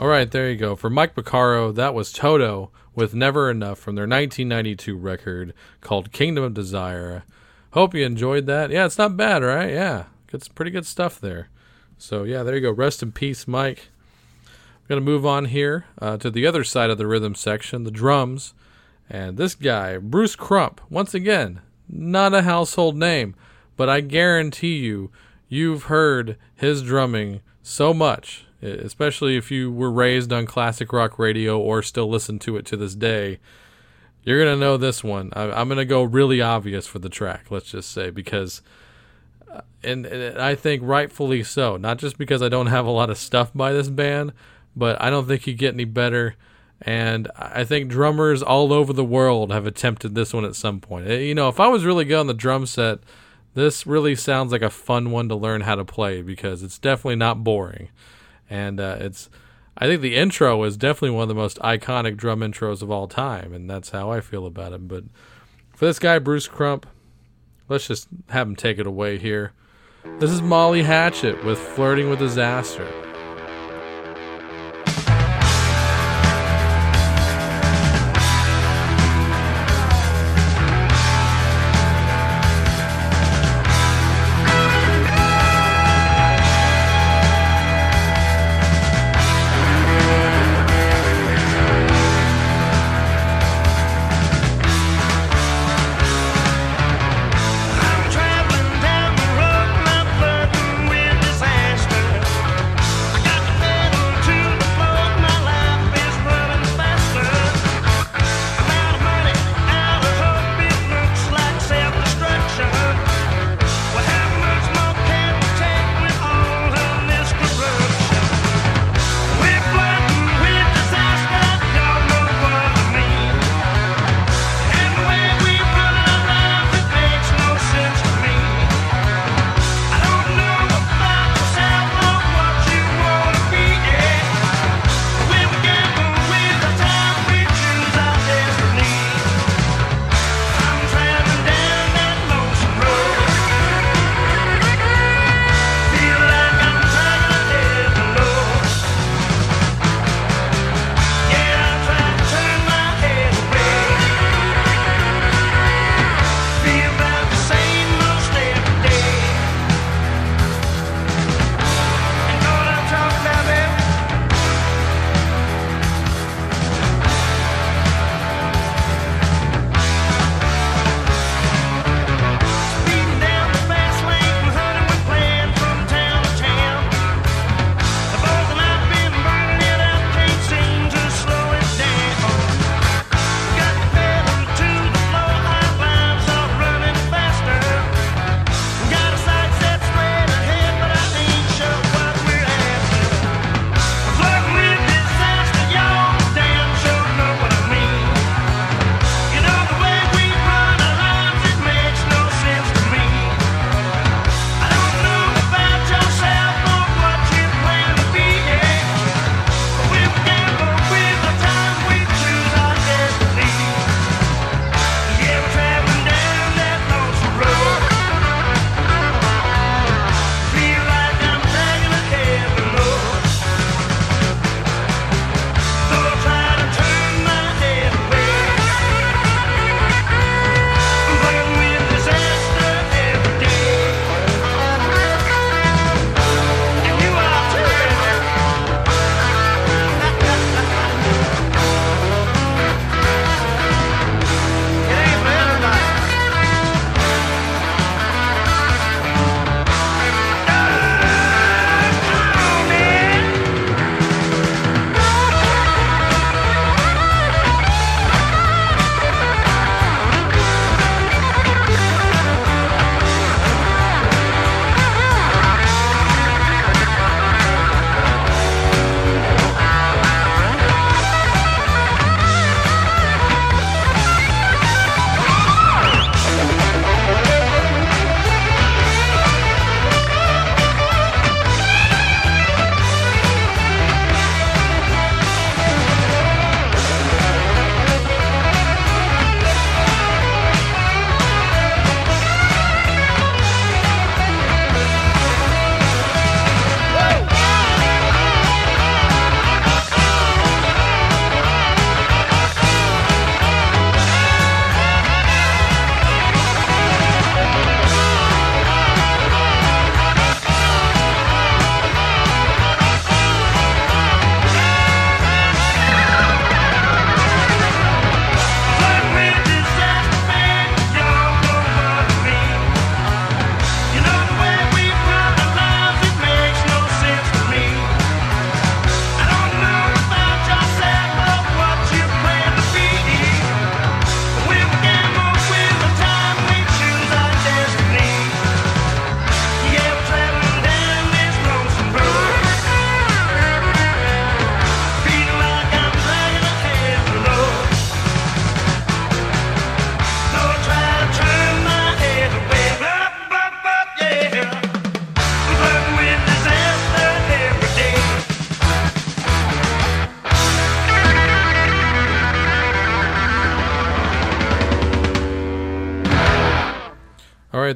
[0.00, 0.76] All right, there you go.
[0.76, 6.42] For Mike Porcaro, that was Toto with Never Enough from their 1992 record called Kingdom
[6.42, 7.22] of Desire.
[7.72, 8.70] Hope you enjoyed that.
[8.70, 9.68] Yeah, it's not bad, right?
[9.68, 11.50] Yeah, it's pretty good stuff there.
[11.98, 12.70] So, yeah, there you go.
[12.70, 13.90] Rest in peace, Mike.
[14.46, 17.84] I'm going to move on here uh, to the other side of the rhythm section,
[17.84, 18.54] the drums.
[19.10, 23.34] And this guy, Bruce Crump, once again, not a household name,
[23.76, 25.10] but I guarantee you,
[25.50, 31.58] you've heard his drumming so much, especially if you were raised on classic rock radio
[31.58, 33.38] or still listen to it to this day.
[34.22, 35.32] You're going to know this one.
[35.34, 38.60] I, I'm going to go really obvious for the track, let's just say, because,
[39.50, 43.08] uh, and, and I think rightfully so, not just because I don't have a lot
[43.08, 44.32] of stuff by this band,
[44.76, 46.36] but I don't think you get any better.
[46.82, 51.08] And I think drummers all over the world have attempted this one at some point.
[51.08, 53.00] You know, if I was really good on the drum set,
[53.54, 57.16] this really sounds like a fun one to learn how to play because it's definitely
[57.16, 57.88] not boring.
[58.50, 59.30] And uh, it's,
[59.78, 63.06] I think the intro is definitely one of the most iconic drum intros of all
[63.06, 64.88] time, and that's how I feel about it.
[64.88, 65.04] But
[65.74, 66.84] for this guy, Bruce Crump,
[67.68, 69.52] let's just have him take it away here.
[70.18, 73.09] This is Molly Hatchet with flirting with disaster.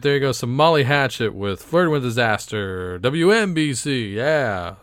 [0.05, 0.32] There you go.
[0.32, 2.98] Some Molly Hatchet with Flirting with Disaster.
[3.00, 4.12] WMBC.
[4.12, 4.74] Yeah.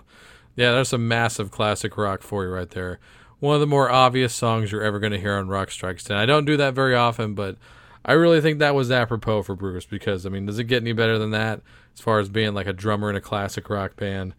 [0.56, 3.00] Yeah, there's some massive classic rock for you right there.
[3.40, 6.18] One of the more obvious songs you're ever going to hear on Rock Strikes 10.
[6.18, 7.58] I don't do that very often, but
[8.04, 10.92] I really think that was apropos for Bruce because, I mean, does it get any
[10.92, 11.62] better than that
[11.94, 14.34] as far as being like a drummer in a classic rock band?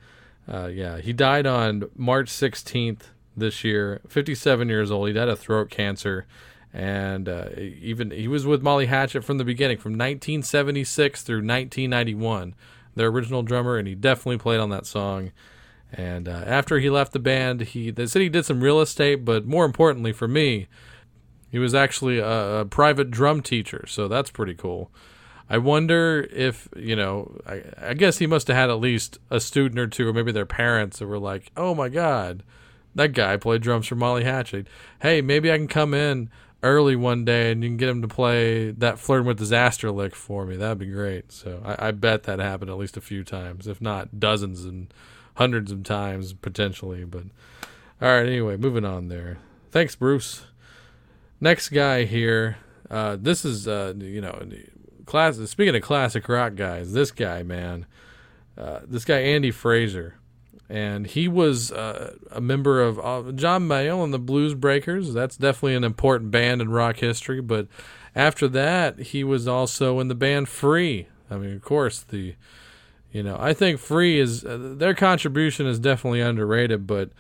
[0.53, 3.03] Uh, yeah, he died on March 16th
[3.37, 5.07] this year, 57 years old.
[5.07, 6.27] He died of throat cancer.
[6.75, 12.55] And uh, even he was with Molly Hatchet from the beginning, from 1976 through 1991,
[12.95, 15.33] their original drummer, and he definitely played on that song.
[15.93, 19.25] And uh, after he left the band, he they said he did some real estate,
[19.27, 20.69] but more importantly for me,
[21.51, 23.85] he was actually a, a private drum teacher.
[23.87, 24.91] So that's pretty cool.
[25.51, 27.39] I wonder if you know.
[27.47, 30.33] I, I guess he must have had at least a student or two, or maybe
[30.33, 32.43] their parents, that were like, "Oh my God,
[32.95, 34.67] that guy played drums for Molly Hatchet.
[35.03, 36.31] Hey, maybe I can come in
[36.63, 40.15] early one day and you can get him to play that Flirting with Disaster lick
[40.15, 40.57] for me.
[40.57, 43.81] That'd be great." So I, I bet that happened at least a few times, if
[43.81, 44.93] not dozens and
[45.35, 47.05] hundreds of times potentially.
[47.05, 47.25] But
[48.01, 49.39] all right, anyway, moving on there.
[49.71, 50.45] Thanks, Bruce.
[51.41, 52.59] Next guy here.
[52.91, 54.47] Uh, this is uh, you know,
[55.07, 55.39] class.
[55.49, 57.87] Speaking of classic rock guys, this guy, man,
[58.57, 60.17] uh, this guy Andy Fraser,
[60.73, 65.13] and he was uh, a member of uh, John Mayall and the Blues Breakers.
[65.13, 67.43] That's definitely an important band in rock history.
[67.43, 67.69] But
[68.17, 71.09] after that, he was also in the band Free.
[71.31, 72.37] I mean, of course, the
[73.13, 76.87] you know, I think Free is uh, their contribution is definitely underrated.
[76.87, 77.11] But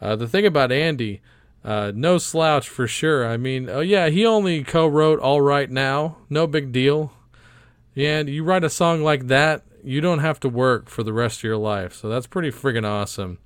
[0.00, 1.20] uh, the thing about Andy,
[1.62, 3.28] uh, no slouch for sure.
[3.28, 7.12] I mean, oh yeah, he only co-wrote "All Right Now," no big deal.
[7.94, 11.38] And you write a song like that, you don't have to work for the rest
[11.38, 11.94] of your life.
[11.94, 13.38] So that's pretty friggin' awesome.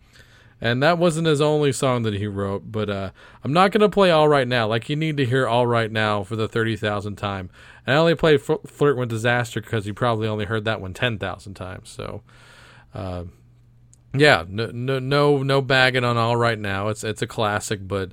[0.61, 3.11] And that wasn't his only song that he wrote, but uh,
[3.45, 6.23] I'm not gonna play "All Right Now." Like you need to hear "All Right Now"
[6.23, 7.51] for the thirty thousand time.
[7.87, 10.95] And I only played F- "Flirt with Disaster" because you probably only heard that one
[10.95, 11.91] ten thousand times.
[11.91, 12.23] So,
[12.95, 13.25] uh,
[14.15, 18.13] yeah, no, no, no, no bagging on "All Right Now." It's it's a classic, but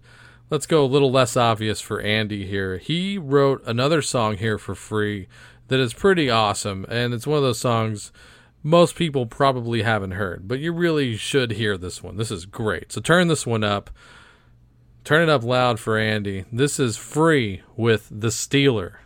[0.49, 2.77] let's go a little less obvious for Andy here.
[2.77, 5.29] He wrote another song here for free
[5.67, 8.11] that is pretty awesome, and it's one of those songs
[8.63, 12.15] most people probably haven't heard, but you really should hear this one.
[12.15, 12.93] This is great.
[12.93, 13.89] So turn this one up.
[15.03, 16.45] Turn it up loud for Andy.
[16.51, 19.01] This is free with The Stealer.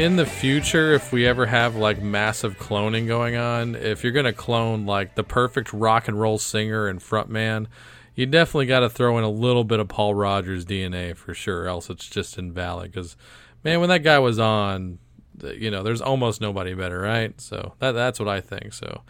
[0.00, 4.32] In the future, if we ever have like massive cloning going on, if you're gonna
[4.32, 7.66] clone like the perfect rock and roll singer and frontman,
[8.14, 11.68] you definitely got to throw in a little bit of Paul Rodgers DNA for sure,
[11.68, 12.92] else it's just invalid.
[12.92, 13.14] Because
[13.62, 15.00] man, when that guy was on,
[15.42, 17.38] you know, there's almost nobody better, right?
[17.38, 18.72] So that that's what I think.
[18.72, 19.02] So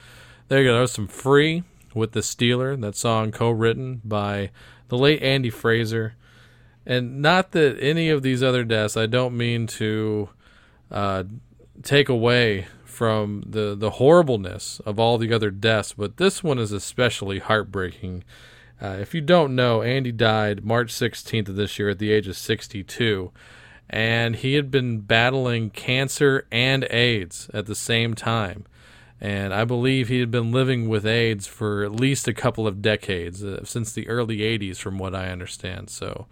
[0.48, 0.74] there you go.
[0.74, 1.62] That was some free
[1.94, 2.74] with the Stealer.
[2.74, 4.50] That song co-written by
[4.88, 6.16] the late Andy Fraser.
[6.84, 10.30] And not that any of these other deaths, I don't mean to
[10.90, 11.24] uh,
[11.82, 16.72] take away from the, the horribleness of all the other deaths, but this one is
[16.72, 18.24] especially heartbreaking.
[18.80, 22.28] Uh, if you don't know, Andy died March 16th of this year at the age
[22.28, 23.32] of 62,
[23.88, 28.66] and he had been battling cancer and AIDS at the same time.
[29.20, 32.80] And I believe he had been living with AIDS for at least a couple of
[32.80, 35.90] decades, uh, since the early 80s, from what I understand.
[35.90, 36.26] So,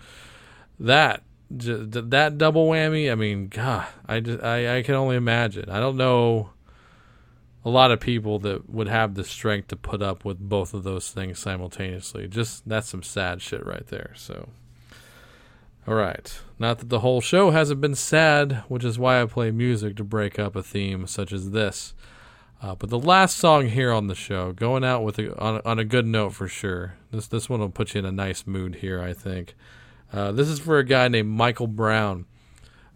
[0.80, 1.22] that
[1.57, 3.11] j- that double whammy.
[3.11, 5.70] I mean, God, I, just, I I can only imagine.
[5.70, 6.51] I don't know
[7.64, 10.84] a lot of people that would have the strength to put up with both of
[10.84, 12.28] those things simultaneously.
[12.28, 14.12] Just that's some sad shit right there.
[14.16, 14.49] So,
[15.86, 16.40] all right.
[16.59, 20.05] Not that the whole show hasn't been sad, which is why I play music to
[20.05, 21.94] break up a theme such as this.
[22.61, 25.78] Uh, but the last song here on the show, going out with a, on, on
[25.78, 26.94] a good note for sure.
[27.11, 29.55] This this one will put you in a nice mood here, I think.
[30.12, 32.26] Uh, this is for a guy named Michael Brown.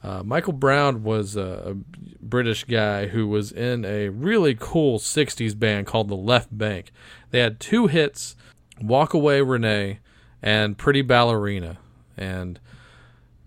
[0.03, 1.75] Uh, Michael Brown was a, a
[2.21, 6.93] British guy who was in a really cool 60s band called the Left Bank.
[7.31, 8.35] They had two hits
[8.81, 10.01] Walk Away Renee
[10.43, 11.79] and Pretty Ballerina.
[12.17, 12.59] And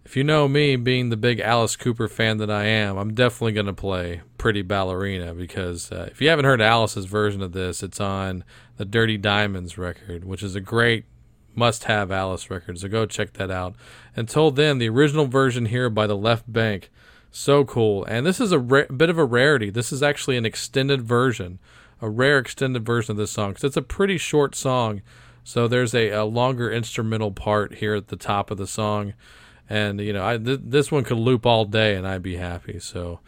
[0.06, 3.52] if you know me, being the big Alice Cooper fan that I am, I'm definitely
[3.52, 7.84] going to play Pretty Ballerina because uh, if you haven't heard Alice's version of this,
[7.84, 8.44] it's on
[8.78, 11.06] the Dirty Diamonds record, which is a great
[11.56, 12.80] must have Alice record.
[12.80, 13.76] So go check that out.
[14.16, 16.90] Until then, the original version here by the Left Bank,
[17.32, 18.06] so cool.
[18.06, 19.70] And this is a ra- bit of a rarity.
[19.70, 21.60] This is actually an extended version,
[22.02, 25.02] a rare extended version of this song because it's a pretty short song.
[25.44, 29.14] So there's a, a longer instrumental part here at the top of the song.
[29.70, 32.80] And you know, I, th- this one could loop all day and I'd be happy.
[32.80, 33.20] So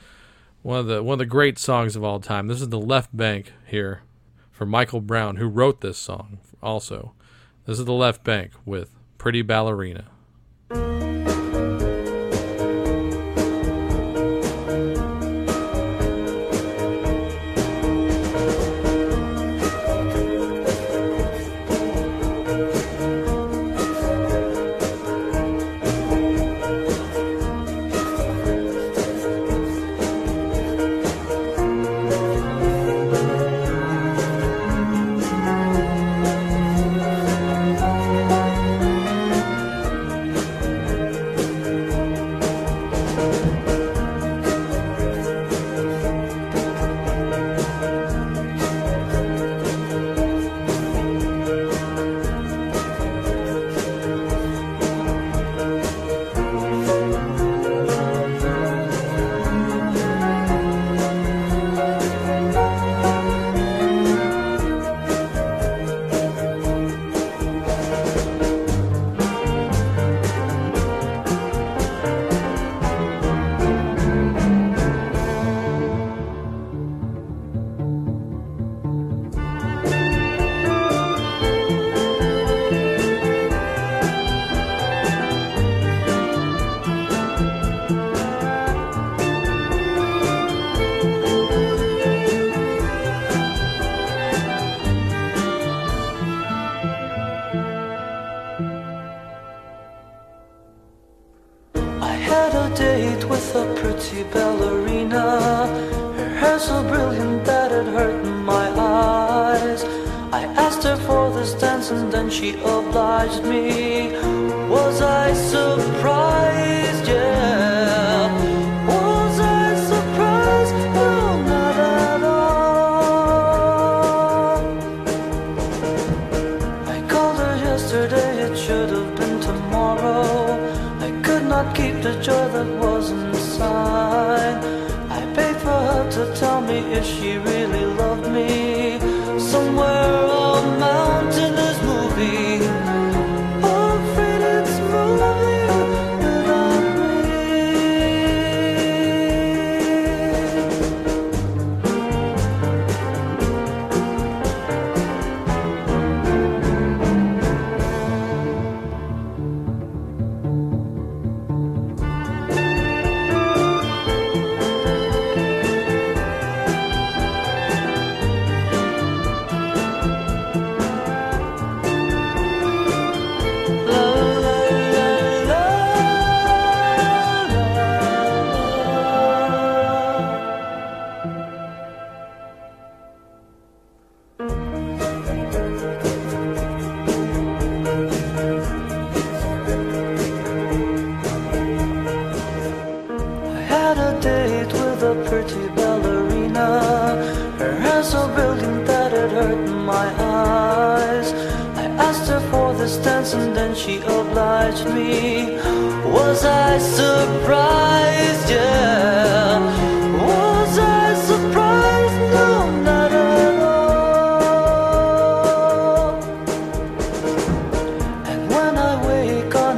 [0.67, 2.47] one of the one of the great songs of all time.
[2.47, 4.01] This is the Left Bank here
[4.51, 7.13] for Michael Brown, who wrote this song also.
[7.67, 10.05] This is the Left Bank with Pretty Ballerina.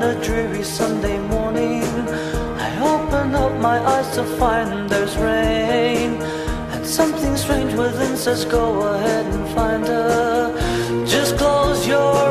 [0.01, 1.83] On a dreary Sunday morning,
[2.65, 6.21] I open up my eyes to find there's rain.
[6.71, 11.05] And something strange within says, Go ahead and find her.
[11.05, 12.28] Just close your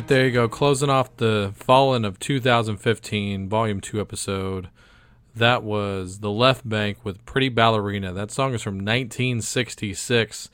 [0.00, 0.48] right, there you go.
[0.48, 4.70] Closing off the Fallen of 2015, Volume 2 episode.
[5.34, 8.14] That was The Left Bank with Pretty Ballerina.
[8.14, 10.48] That song is from 1966,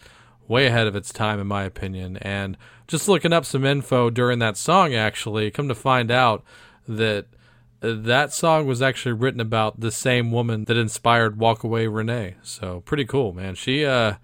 [0.49, 2.16] way ahead of its time, in my opinion.
[2.16, 2.57] And
[2.88, 6.42] just looking up some info during that song, actually, come to find out
[6.88, 7.26] that
[7.80, 12.34] uh, that song was actually written about the same woman that inspired Walk Away Renee.
[12.42, 13.55] So pretty cool, man.
[13.55, 14.14] She, uh,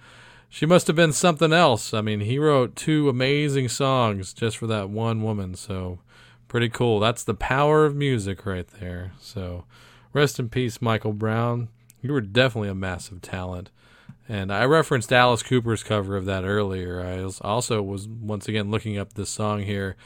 [0.54, 1.94] she must have been something else.
[1.94, 5.54] I mean, he wrote two amazing songs just for that one woman.
[5.54, 6.00] So
[6.46, 7.00] pretty cool.
[7.00, 9.12] That's the power of music right there.
[9.18, 9.64] So
[10.12, 11.68] rest in peace, Michael Brown.
[12.02, 13.70] You were definitely a massive talent.
[14.28, 17.00] And I referenced Alice Cooper's cover of that earlier.
[17.00, 19.96] I also was once again looking up this song here.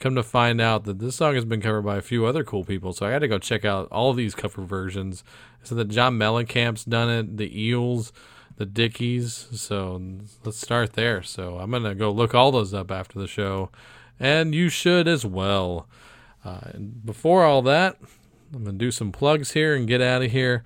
[0.00, 2.64] Come to find out that this song has been covered by a few other cool
[2.64, 2.92] people.
[2.92, 5.24] So I had to go check out all these cover versions.
[5.62, 8.12] So that John Mellencamp's done it, the Eels,
[8.56, 9.48] the Dickies.
[9.52, 10.00] So
[10.44, 11.22] let's start there.
[11.22, 13.70] So I'm gonna go look all those up after the show,
[14.18, 15.88] and you should as well.
[16.44, 17.96] Uh, and before all that,
[18.54, 20.64] I'm gonna do some plugs here and get out of here.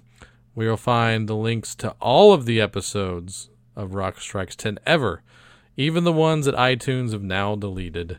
[0.54, 5.22] where you'll find the links to all of the episodes of Rock Strikes 10 ever,
[5.76, 8.18] even the ones that iTunes have now deleted.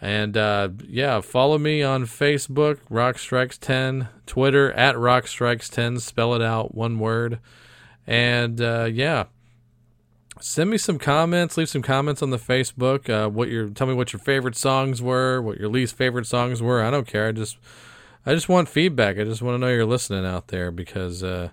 [0.00, 6.98] And uh, yeah, follow me on Facebook, Rockstrikes10, Twitter at Rockstrikes10, spell it out, one
[6.98, 7.38] word.
[8.06, 9.24] And uh, yeah,
[10.40, 13.08] send me some comments, leave some comments on the Facebook.
[13.08, 16.60] Uh, what your tell me what your favorite songs were, what your least favorite songs
[16.60, 16.82] were.
[16.82, 17.28] I don't care.
[17.28, 17.56] I just
[18.26, 19.18] I just want feedback.
[19.18, 21.50] I just want to know you're listening out there because uh,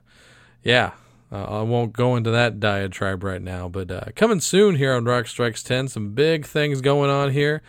[0.63, 0.91] yeah,
[1.31, 3.69] I won't go into that diatribe right now.
[3.69, 7.61] But uh, coming soon here on Rock Strikes 10, some big things going on here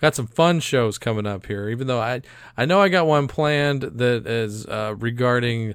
[0.00, 1.68] got some fun shows coming up here.
[1.68, 2.22] Even though I
[2.56, 5.74] I know I got one planned that is uh, regarding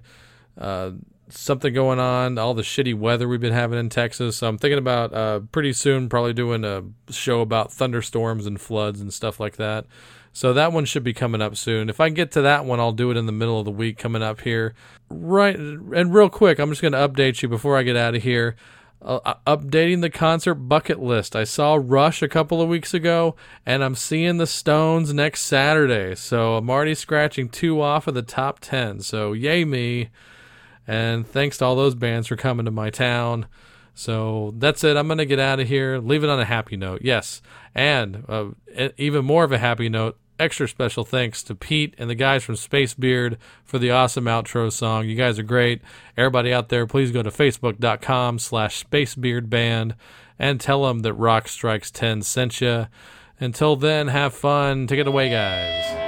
[0.58, 0.92] uh,
[1.30, 4.38] something going on, all the shitty weather we've been having in Texas.
[4.38, 9.02] So I'm thinking about uh, pretty soon probably doing a show about thunderstorms and floods
[9.02, 9.86] and stuff like that.
[10.36, 11.90] So that one should be coming up soon.
[11.90, 14.00] If I get to that one, I'll do it in the middle of the week
[14.00, 14.74] coming up here.
[15.10, 18.24] Right, and real quick, I'm just going to update you before I get out of
[18.24, 18.56] here
[19.04, 21.36] uh, updating the concert bucket list.
[21.36, 23.36] I saw Rush a couple of weeks ago,
[23.66, 26.16] and I'm seeing the Stones next Saturday.
[26.16, 29.02] So I'm already scratching two off of the top 10.
[29.02, 30.10] So yay me.
[30.88, 33.48] And thanks to all those bands for coming to my town.
[33.94, 34.98] So that's it.
[34.98, 36.00] I'm going to get out of here.
[36.00, 37.02] Leave it on a happy note.
[37.04, 37.42] Yes.
[37.76, 38.50] And uh,
[38.98, 40.18] even more of a happy note.
[40.44, 44.70] Extra special thanks to Pete and the guys from Space Beard for the awesome outro
[44.70, 45.08] song.
[45.08, 45.82] You guys are great.
[46.18, 49.94] Everybody out there, please go to facebook.com slash spacebeardband
[50.38, 52.88] and tell them that Rock Strikes 10 sent you.
[53.40, 54.86] Until then, have fun.
[54.86, 56.03] Take it away, guys.